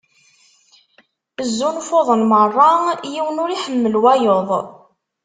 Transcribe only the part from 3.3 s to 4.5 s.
ur iḥemmel wayeḍ.